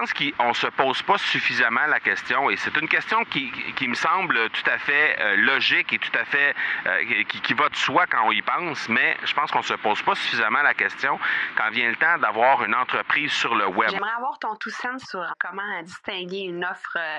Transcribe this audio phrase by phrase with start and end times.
[0.00, 3.52] pense qu'on se pose pas suffisamment la question et c'est une question qui,
[3.86, 6.54] me semble tout à fait euh, logique et tout à fait
[6.86, 10.00] euh, qui, va de soi quand on y pense, mais je pense qu'on se pose
[10.02, 11.18] pas suffisamment la question
[11.54, 13.90] quand vient le temps d'avoir une entreprise sur le web.
[13.90, 17.18] J'aimerais avoir ton tout sens sur comment distinguer une offre euh,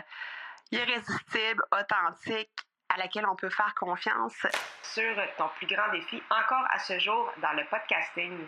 [0.71, 2.50] irrésistible, authentique
[2.89, 4.48] à laquelle on peut faire confiance.
[4.82, 8.48] Sur ton plus grand défi encore à ce jour dans le podcasting.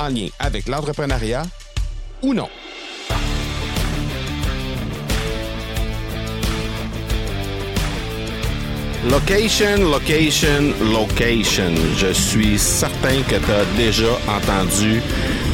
[0.00, 1.42] en lien avec l'entrepreneuriat
[2.22, 2.48] ou non.
[9.10, 11.74] Location, location, location.
[11.96, 15.00] Je suis certain que tu as déjà entendu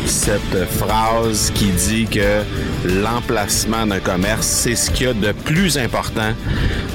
[0.05, 2.43] cette phrase qui dit que
[2.85, 6.33] l'emplacement d'un commerce, c'est ce qu'il y a de plus important,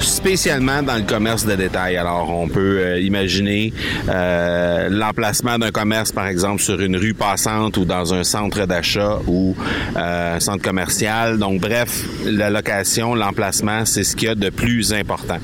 [0.03, 1.97] spécialement dans le commerce de détail.
[1.97, 3.73] Alors, on peut euh, imaginer
[4.09, 9.19] euh, l'emplacement d'un commerce, par exemple, sur une rue passante ou dans un centre d'achat
[9.27, 9.55] ou
[9.95, 11.37] euh, un centre commercial.
[11.37, 15.39] Donc, bref, la location, l'emplacement, c'est ce qu'il y a de plus important.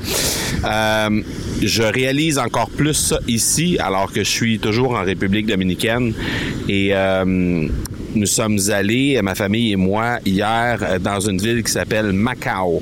[0.63, 6.13] je réalise encore plus ça ici, alors que je suis toujours en République dominicaine
[6.67, 6.93] et
[8.17, 12.81] nous sommes allés, ma famille et moi, hier euh, dans une ville qui s'appelle Macao.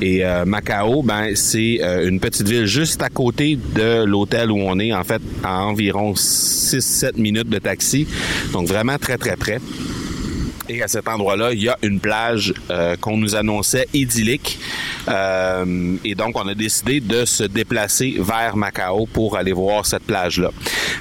[0.00, 4.58] Et euh, Macao, ben c'est euh, une petite ville juste à côté de l'hôtel où
[4.58, 8.06] on est, en fait, à environ 6-7 minutes de taxi.
[8.52, 9.58] Donc vraiment très très près.
[10.68, 12.52] Et à cet endroit-là, il y a une plage
[13.00, 14.58] qu'on nous annonçait idyllique.
[15.08, 20.04] Euh, et donc, on a décidé de se déplacer vers Macao pour aller voir cette
[20.04, 20.50] plage-là.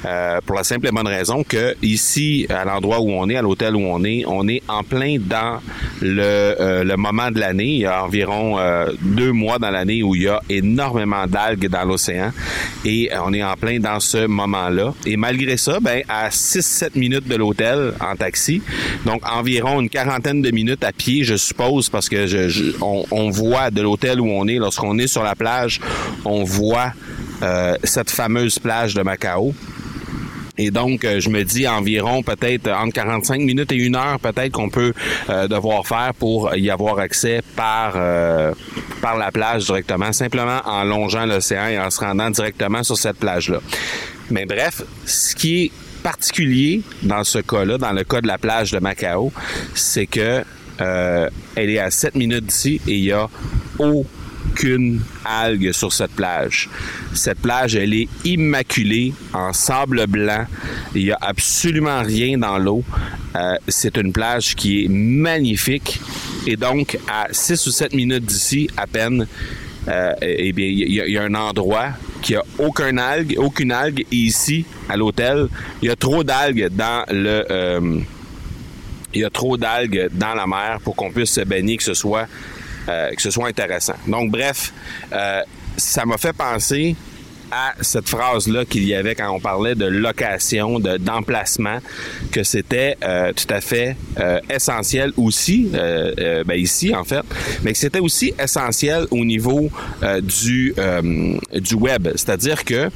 [0.05, 3.41] Euh, pour la simple et bonne raison que ici, à l'endroit où on est, à
[3.41, 5.59] l'hôtel où on est, on est en plein dans
[6.01, 7.65] le, le moment de l'année.
[7.65, 8.57] Il y a environ
[9.01, 12.31] deux mois dans l'année où il y a énormément d'algues dans l'océan.
[12.85, 14.93] Et on est en plein dans ce moment-là.
[15.05, 18.61] Et malgré ça, ben, à 6-7 minutes de l'hôtel en taxi,
[19.05, 23.71] donc environ une quarantaine de minutes à pied, je suppose, parce que je, on, voit
[23.71, 25.79] de l'hôtel où on est, lorsqu'on est sur la plage,
[26.25, 26.93] on voit
[27.43, 29.53] euh, cette fameuse plage de Macao.
[30.59, 34.53] Et donc, euh, je me dis environ peut-être entre 45 minutes et une heure peut-être
[34.53, 34.91] qu'on peut,
[35.29, 37.93] euh, devoir faire pour y avoir accès par
[39.01, 43.17] par la plage directement, simplement en longeant l'océan et en se rendant directement sur cette
[43.17, 43.59] plage-là.
[44.31, 45.71] Mais bref, ce qui est
[46.01, 49.31] particulier dans ce cas-là, dans le cas de la plage de Macao,
[49.75, 50.43] c'est que
[50.79, 53.29] elle est à 7 minutes d'ici et il y a
[53.79, 56.69] aucune algue sur cette plage.
[57.13, 60.45] Cette plage, elle est immaculée en sable blanc.
[60.95, 62.83] Il n'y a absolument rien dans l'eau.
[63.35, 65.99] Euh, c'est une plage qui est magnifique.
[66.45, 69.27] Et donc, à 6 ou 7 minutes d'ici, à peine,
[69.87, 71.89] euh, eh bien, il y, a un endroit
[72.21, 74.05] qui a aucun algue, aucune algue.
[74.11, 75.47] Et ici, à l'hôtel,
[75.81, 77.99] il y a trop d'algues dans le, euh,
[79.13, 81.93] il y a trop d'algues dans la mer pour qu'on puisse se baigner, que ce
[81.93, 82.27] soit,
[82.87, 83.95] que ce soit intéressant.
[84.07, 84.73] Donc, bref,
[85.77, 86.95] ça m'a fait penser
[87.51, 91.79] à cette phrase-là qu'il y avait quand on parlait de location, de d'emplacement,
[92.31, 97.23] que c'était euh, tout à fait euh, essentiel aussi, euh, ben ici en fait,
[97.63, 99.69] mais que c'était aussi essentiel au niveau
[100.21, 100.73] du
[101.53, 102.89] du web, c'est-à-dire que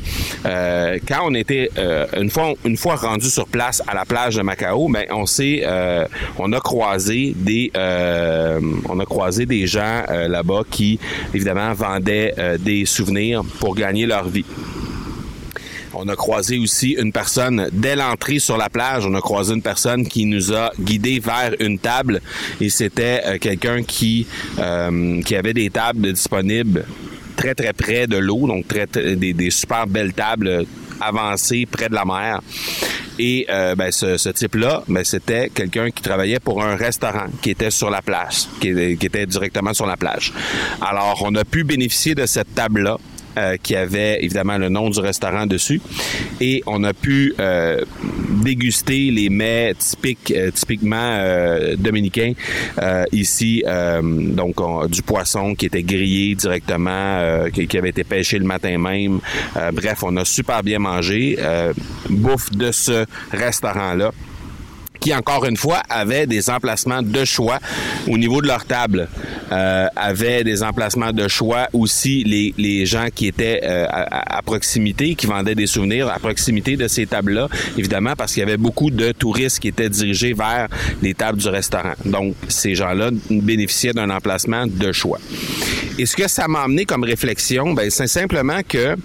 [0.43, 1.69] quand on était
[2.17, 5.63] une fois une fois rendu sur place à la plage de Macao, ben on s'est
[6.37, 10.99] on a croisé des on a croisé des gens là-bas qui
[11.33, 14.40] évidemment vendaient des souvenirs pour gagner leur vie.
[15.93, 19.05] On a croisé aussi une personne dès l'entrée sur la plage.
[19.05, 22.21] On a croisé une personne qui nous a guidés vers une table
[22.61, 24.25] et c'était euh, quelqu'un qui
[24.59, 26.85] euh, qui avait des tables disponibles
[27.35, 30.65] très très près de l'eau, donc très, des, super belles tables
[30.99, 32.41] avancées près de la mer.
[33.17, 37.71] Et euh, ben, ce, type-là, ben, c'était quelqu'un qui travaillait pour un restaurant qui était
[37.71, 40.33] sur la plage, qui, qui était directement sur la plage.
[40.81, 42.97] Alors, on a pu bénéficier de cette table-là
[43.37, 45.81] euh, qui avait évidemment le nom du restaurant dessus.
[46.41, 47.81] Et on a pu euh,
[48.43, 51.17] déguster les mets typiques, euh, typiquement
[51.77, 52.33] dominicains
[53.11, 53.63] ici.
[54.03, 54.55] donc
[54.89, 59.19] du poisson qui était grillé directement, qui, qui, avait été pêché le matin même.
[59.73, 61.37] bref, on a super bien mangé.
[62.09, 64.11] bouffe de ce restaurant-là
[65.01, 67.59] qui, encore une fois, avaient des emplacements de choix
[68.07, 69.09] au niveau de leur table.
[69.51, 74.41] Euh, avaient des emplacements de choix aussi les, les gens qui étaient euh, à, à,
[74.43, 78.57] proximité, qui vendaient des souvenirs à proximité de ces tables-là, évidemment, parce qu'il y avait
[78.57, 80.67] beaucoup de touristes qui étaient dirigés vers
[81.01, 81.93] les tables du restaurant.
[82.05, 85.19] Donc, ces gens-là bénéficiaient d'un emplacement de choix.
[85.97, 88.95] Et ce que ça m'a amené comme réflexion, ben, c'est simplement que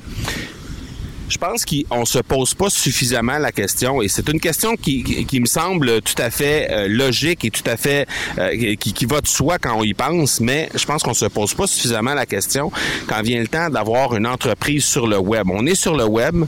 [1.29, 5.47] je pense qu'on se pose pas suffisamment la question et c'est une question qui, me
[5.47, 8.07] semble tout à fait euh, logique et tout à fait
[8.39, 11.27] euh, qui, qui va de soi quand on y pense, mais je pense qu'on se
[11.27, 12.71] pose pas suffisamment la question
[13.07, 15.47] quand vient le temps d'avoir une entreprise sur le web.
[15.51, 16.45] On est sur le web,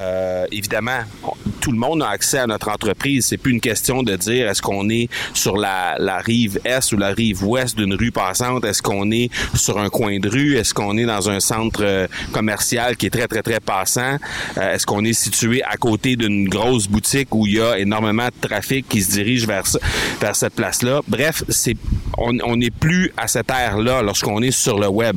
[0.00, 1.00] euh, évidemment,
[1.64, 3.24] tout le monde a accès à notre entreprise.
[3.24, 7.08] C'est plus une question de dire est-ce qu'on est sur la, rive est ou la
[7.08, 10.98] rive ouest d'une rue passante, est-ce qu'on est sur un coin de rue, est-ce qu'on
[10.98, 14.18] est dans un centre euh, commercial qui est très très très passant,
[14.58, 18.26] euh, est-ce qu'on est situé à côté d'une grosse boutique où il y a énormément
[18.26, 19.64] de trafic qui se dirige vers
[20.36, 21.00] cette place-là?
[21.08, 21.44] Bref,
[22.18, 25.16] on n'est plus à cette ère-là lorsqu'on est sur le web.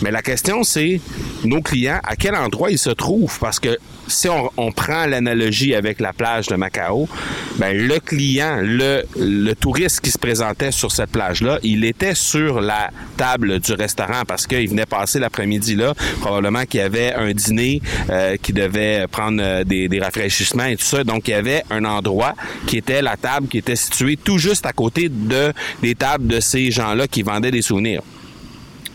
[0.00, 1.00] Mais la question c'est
[1.42, 3.36] nos clients à quel endroit ils se trouvent?
[3.40, 3.76] Parce que
[4.08, 7.08] si on, prend l'analogie avec la plage de Macao,
[7.56, 12.60] ben le client, le, le touriste qui se présentait sur cette plage-là, il était sur
[12.60, 17.32] la table du restaurant parce qu'il venait passer l'après-midi là, probablement qu'il y avait un
[17.32, 21.04] dîner, euh, qui devait prendre euh, des, des rafraîchissements et tout ça.
[21.04, 22.34] Donc il y avait un endroit
[22.66, 25.52] qui était la table qui était située tout juste à côté de
[25.82, 28.02] des tables de ces gens-là qui vendaient des souvenirs.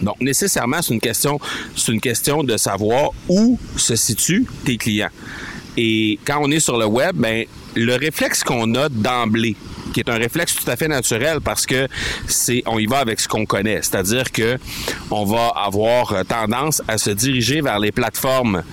[0.04, 1.40] Donc, nécessairement, c'est une question,
[1.76, 5.10] c'est une question de savoir où se situent tes clients.
[5.78, 7.46] Et quand on est sur le web, ben,
[7.76, 9.56] le réflexe qu'on a d'emblée,
[9.94, 11.88] qui est un réflexe tout à fait naturel parce que
[12.28, 14.58] c'est on y va avec ce qu'on connaît, c'est-à-dire que
[15.12, 18.64] on va avoir tendance à se diriger vers les plateformes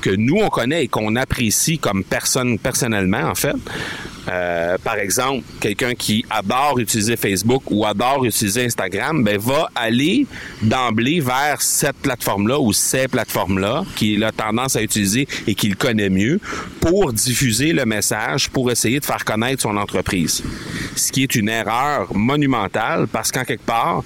[0.00, 3.56] que nous on connaît et qu'on apprécie comme personne personnellement en fait.
[4.28, 10.26] Euh, par exemple, quelqu'un qui adore utiliser Facebook ou adore utiliser Instagram, ben va aller
[10.62, 16.10] d'emblée vers cette plateforme-là ou ces plateformes-là qu'il a tendance à utiliser et qu'il connaît
[16.10, 16.40] mieux
[16.80, 20.42] pour diffuser le message, pour essayer de faire connaître son entreprise.
[20.96, 24.02] Ce qui est une erreur monumentale parce qu'en quelque part,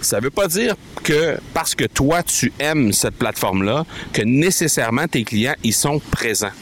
[0.00, 5.24] ça veut pas dire que parce que toi tu aimes cette plateforme-là que nécessairement tes
[5.24, 6.52] clients y sont présents.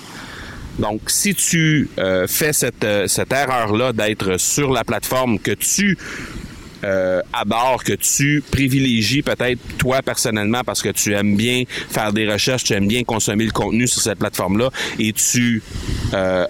[0.79, 5.99] Donc, si tu euh, fais cette, euh, cette erreur-là d'être sur la plateforme que tu
[6.85, 7.21] euh,
[7.85, 12.73] que tu privilégies peut-être toi personnellement parce que tu aimes bien faire des recherches, tu
[12.75, 15.63] aimes bien consommer le contenu sur cette plateforme-là et tu
[16.15, 16.47] euh,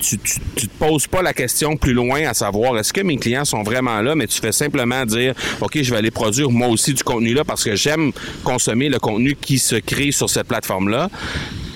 [0.00, 3.18] tu, tu, tu, te poses pas la question plus loin à savoir est-ce que mes
[3.18, 6.68] clients sont vraiment là, mais tu fais simplement dire OK, je vais aller produire moi
[6.68, 8.12] aussi du contenu là parce que j'aime
[8.44, 11.10] consommer le contenu qui se crée sur cette plateforme-là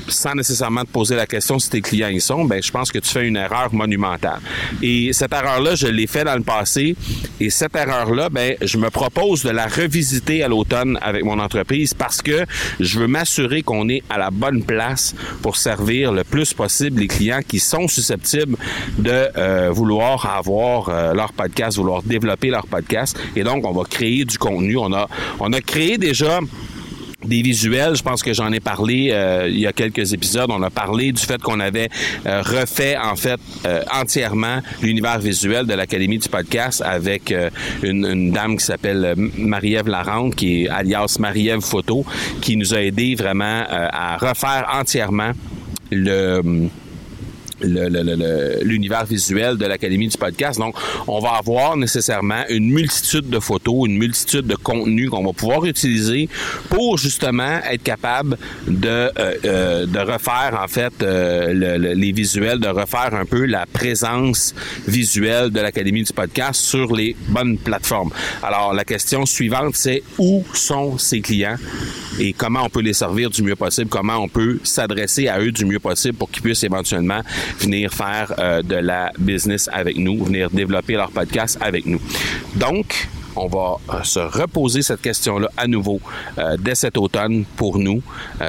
[0.08, 2.99] sans nécessairement te poser la question si tes clients y sont, ben je pense que
[2.99, 4.40] tu fais une erreur monumentale.
[4.82, 6.96] Et cette erreur-là, je l'ai fait dans le passé.
[7.40, 11.94] Et cette erreur-là, ben je me propose de la revisiter à l'automne avec mon entreprise
[11.94, 12.44] parce que
[12.81, 17.08] je veux m'assurer qu'on est à la bonne place pour servir le plus possible les
[17.08, 18.56] clients qui sont susceptibles
[18.99, 23.19] de euh, vouloir avoir euh, leur podcast, vouloir développer leur podcast.
[23.37, 24.76] Et donc, on va créer du contenu.
[24.76, 25.08] On a,
[25.40, 26.40] on a créé déjà
[27.28, 30.50] des visuels, je pense que j'en ai parlé euh, il y a quelques épisodes.
[30.50, 31.88] On a parlé du fait qu'on avait
[32.26, 37.32] euh, refait en fait euh, entièrement l'univers visuel de l'Académie du podcast avec
[37.82, 42.04] une, une, dame qui s'appelle Marie-Ève Larente, qui est alias Marie-Ève Photo,
[42.40, 45.32] qui nous a aidé vraiment à refaire entièrement
[45.90, 46.68] le
[47.60, 50.58] l'univers visuel de l'Académie du podcast.
[50.58, 50.74] Donc,
[51.06, 55.64] on va avoir nécessairement une multitude de photos, une multitude de contenus qu'on va pouvoir
[55.64, 56.28] utiliser
[56.68, 58.36] pour justement être capable
[58.66, 59.10] de, euh,
[59.44, 64.54] euh, de refaire en fait euh, le, les visuels, de refaire un peu la présence
[64.86, 68.10] visuelle de l'Académie du podcast sur les bonnes plateformes.
[68.42, 71.56] Alors, la question suivante, c'est où sont ces clients
[72.18, 75.52] et comment on peut les servir du mieux possible, comment on peut s'adresser à eux
[75.52, 77.20] du mieux possible pour qu'ils puissent éventuellement
[77.59, 82.00] venir faire euh, de la business avec nous, venir développer leur podcast avec nous.
[82.57, 86.00] Donc, on va euh, se reposer cette question-là à nouveau
[86.38, 88.02] euh, dès cet automne pour nous,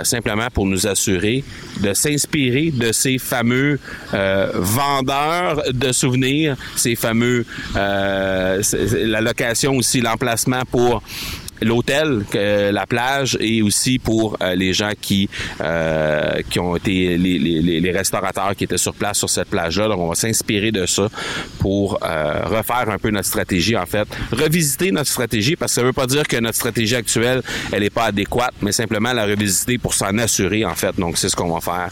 [0.04, 1.44] simplement pour nous assurer
[1.82, 3.80] de s'inspirer de ces fameux
[4.12, 11.04] vendeurs de souvenirs, ces fameux la location aussi, l'emplacement pour
[11.62, 15.30] l'hôtel, la plage et aussi pour les gens qui
[16.50, 19.88] qui ont été les, les, les, restaurateurs qui étaient sur place sur cette plage-là.
[19.88, 21.10] Donc, on va s'inspirer de ça
[21.60, 24.08] pour refaire un peu notre stratégie, en fait.
[24.32, 27.90] Revisiter notre stratégie, parce que ça veut pas dire que notre stratégie actuelle, elle n'est
[27.90, 30.98] pas adéquate, mais simplement la revisiter pour s'en assurer, en fait.
[30.98, 31.90] Donc, c'est ce qu'on va faire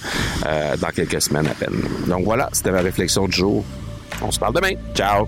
[0.79, 1.81] dans quelques semaines à peine.
[2.07, 3.65] Donc, voilà, c'était ma réflexion du jour.
[4.21, 4.73] On se parle demain.
[4.95, 5.27] Ciao!